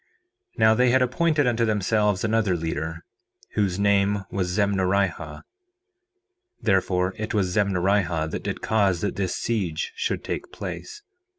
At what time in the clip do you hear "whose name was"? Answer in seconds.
3.51-4.47